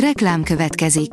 [0.00, 1.10] Reklám következik.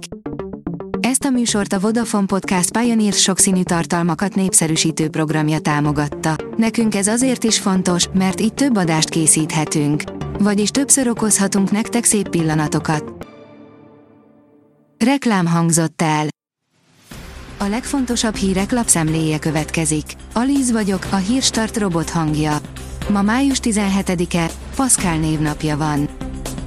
[1.00, 6.36] Ezt a műsort a Vodafone Podcast Pioneer sokszínű tartalmakat népszerűsítő programja támogatta.
[6.58, 10.04] Nekünk ez azért is fontos, mert így több adást készíthetünk.
[10.40, 13.28] Vagyis többször okozhatunk nektek szép pillanatokat.
[15.06, 16.28] Reklám hangzott el.
[17.58, 20.06] A legfontosabb hírek lapszemléje következik.
[20.34, 22.58] Alíz vagyok, a hírstart robot hangja.
[23.10, 26.10] Ma május 17-e, Pascal névnapja van.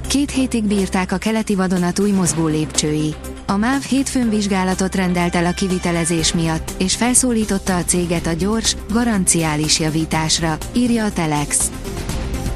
[0.07, 3.15] Két hétig bírták a keleti vadonatúj mozgó lépcsői.
[3.45, 8.75] A MÁV hétfőn vizsgálatot rendelt el a kivitelezés miatt, és felszólította a céget a gyors,
[8.91, 11.71] garanciális javításra, írja a Telex.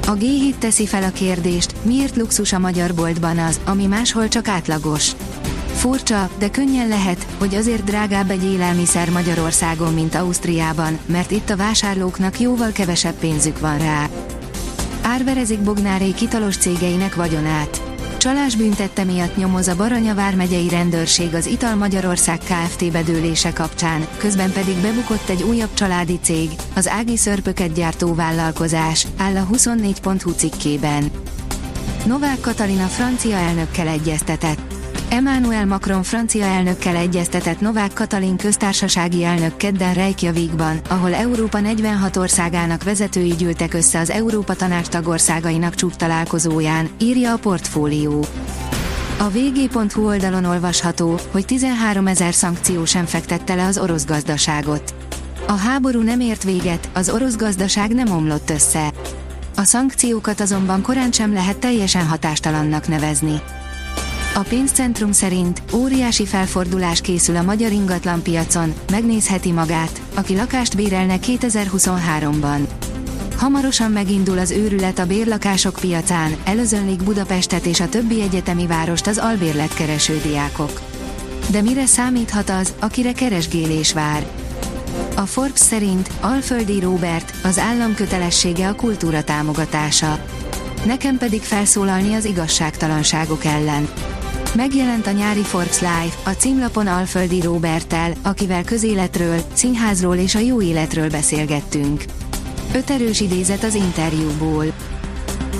[0.06, 4.48] A G7 teszi fel a kérdést, miért luxus a magyar boltban az, ami máshol csak
[4.48, 5.10] átlagos.
[5.74, 11.56] Furcsa, de könnyen lehet, hogy azért drágább egy élelmiszer Magyarországon, mint Ausztriában, mert itt a
[11.56, 14.08] vásárlóknak jóval kevesebb pénzük van rá.
[15.12, 17.82] Árverezik Bognáré kitalos cégeinek vagyonát.
[18.18, 22.92] Csalás büntette miatt nyomoz a Baranya vármegyei rendőrség az Ital Magyarország Kft.
[22.92, 29.36] bedőlése kapcsán, közben pedig bebukott egy újabb családi cég, az Ági szörpöket gyártó vállalkozás, áll
[29.36, 31.10] a 24.hu cikkében.
[32.06, 34.71] Novák Katalina francia elnökkel egyeztetett.
[35.12, 42.82] Emmanuel Macron francia elnökkel egyeztetett Novák Katalin köztársasági elnök kedden Reykjavikban, ahol Európa 46 országának
[42.82, 48.24] vezetői gyűltek össze az Európa Tanács tagországainak csúcs találkozóján, írja a portfólió.
[49.18, 54.94] A vg.hu oldalon olvasható, hogy 13 ezer szankció sem fektette le az orosz gazdaságot.
[55.46, 58.92] A háború nem ért véget, az orosz gazdaság nem omlott össze.
[59.56, 63.40] A szankciókat azonban korán sem lehet teljesen hatástalannak nevezni.
[64.34, 72.60] A pénzcentrum szerint óriási felfordulás készül a magyar ingatlanpiacon, megnézheti magát, aki lakást bérelne 2023-ban.
[73.36, 79.18] Hamarosan megindul az őrület a bérlakások piacán, előzönlik Budapestet és a többi egyetemi várost az
[79.18, 80.80] albérletkereső diákok.
[81.50, 84.26] De mire számíthat az, akire keresgélés vár?
[85.16, 90.24] A Forbes szerint Alföldi Robert, az állam kötelessége a kultúra támogatása.
[90.86, 93.88] Nekem pedig felszólalni az igazságtalanságok ellen.
[94.56, 100.62] Megjelent a nyári Forbes Live, a címlapon Alföldi Roberttel, akivel közéletről, színházról és a jó
[100.62, 102.04] életről beszélgettünk.
[102.74, 104.64] Öt erős idézet az interjúból.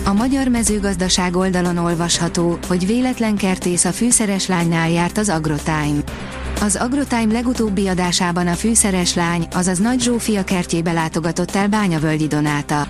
[0.05, 6.03] A magyar mezőgazdaság oldalon olvasható, hogy véletlen kertész a fűszeres lánynál járt az Agrotime.
[6.61, 12.87] Az Agrotime legutóbbi adásában a fűszeres lány, azaz Nagy Zsófia kertjébe látogatott el Bányavölgyi Donáta.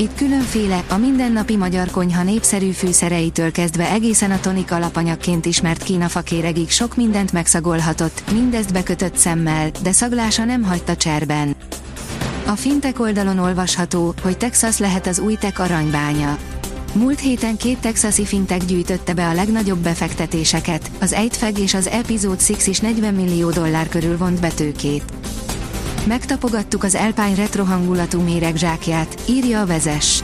[0.00, 6.70] Itt különféle, a mindennapi magyar konyha népszerű fűszereitől kezdve egészen a tonik alapanyagként ismert kínafakéregig
[6.70, 11.56] sok mindent megszagolhatott, mindezt bekötött szemmel, de szaglása nem hagyta cserben.
[12.46, 16.38] A fintek oldalon olvasható, hogy Texas lehet az új tech aranybánya.
[16.92, 22.42] Múlt héten két texasi fintek gyűjtötte be a legnagyobb befektetéseket, az Eitfeg és az Episode
[22.48, 25.04] 6 is 40 millió dollár körül vont betőkét.
[26.08, 30.22] Megtapogattuk az Alpine retro hangulatú méregzsákját, írja a vezes.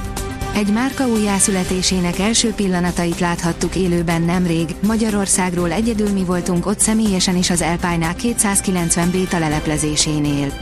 [0.55, 7.51] Egy márka újjászületésének első pillanatait láthattuk élőben nemrég, Magyarországról egyedül mi voltunk ott személyesen is
[7.51, 10.53] az Alpine 290 béta leleplezésénél.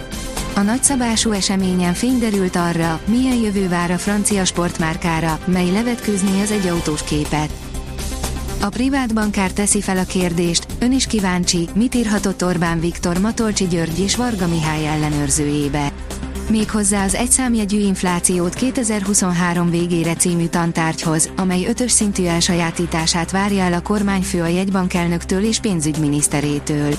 [0.54, 6.66] A nagyszabású eseményen fényderült arra, milyen jövő vár a francia sportmárkára, mely levetkőzni az egy
[6.66, 7.61] autós képet.
[8.64, 13.66] A privát bankár teszi fel a kérdést, ön is kíváncsi, mit írhatott Orbán Viktor Matolcsi
[13.66, 15.92] György és Varga Mihály ellenőrzőjébe.
[16.50, 23.82] Méghozzá az egyszámjegyű inflációt 2023 végére című tantárgyhoz, amely ötös szintű elsajátítását várja el a
[23.82, 26.94] kormányfő a jegybankelnöktől és pénzügyminiszterétől.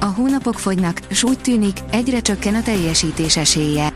[0.00, 3.92] A hónapok fogynak, s úgy tűnik, egyre csökken a teljesítés esélye.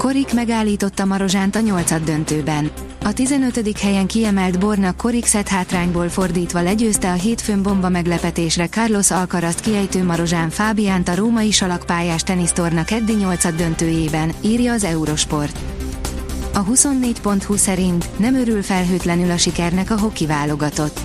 [0.00, 2.70] Korik megállította Marozsánt a nyolcad döntőben.
[3.04, 3.78] A 15.
[3.78, 10.50] helyen kiemelt Borna Korixet hátrányból fordítva legyőzte a hétfőn bomba meglepetésre Carlos Alcarazt kiejtő Marozsán
[10.50, 15.58] Fábiánt a római salakpályás tenisztorna keddi 8 döntőjében, írja az Eurosport.
[16.54, 21.00] A 24.hu szerint nem örül felhőtlenül a sikernek a hoki válogatott.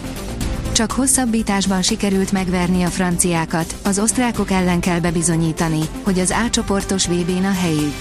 [0.72, 7.08] Csak hosszabbításban sikerült megverni a franciákat, az osztrákok ellen kell bebizonyítani, hogy az A csoportos
[7.08, 7.96] VB-n a helyük.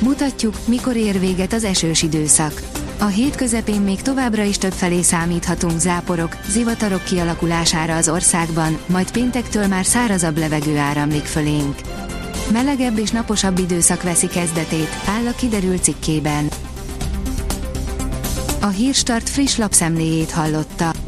[0.00, 2.62] Mutatjuk, mikor ér véget az esős időszak.
[2.98, 9.10] A hét közepén még továbbra is több felé számíthatunk záporok, zivatarok kialakulására az országban, majd
[9.10, 11.74] péntektől már szárazabb levegő áramlik fölénk.
[12.52, 16.48] Melegebb és naposabb időszak veszi kezdetét, áll a kiderült cikkében.
[18.60, 21.07] A Hírstart friss lapszemléjét hallotta.